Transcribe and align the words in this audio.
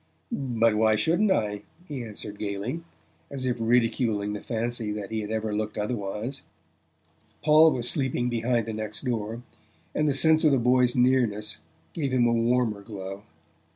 "But 0.31 0.73
why 0.77 0.95
shouldn't 0.95 1.29
I?" 1.29 1.61
he 1.87 2.03
answered 2.03 2.39
gaily, 2.39 2.81
as 3.29 3.45
if 3.45 3.57
ridiculing 3.59 4.33
the 4.33 4.41
fancy 4.41 4.91
that 4.93 5.11
he 5.11 5.19
had 5.19 5.29
ever 5.29 5.53
looked 5.53 5.77
otherwise. 5.77 6.41
Paul 7.43 7.71
was 7.73 7.87
sleeping 7.87 8.27
behind 8.27 8.65
the 8.65 8.73
next 8.73 9.03
door, 9.03 9.43
and 9.93 10.09
the 10.09 10.15
sense 10.15 10.43
of 10.43 10.53
the 10.53 10.57
boy's 10.57 10.95
nearness 10.95 11.61
gave 11.93 12.13
him 12.13 12.25
a 12.25 12.33
warmer 12.33 12.81
glow. 12.81 13.21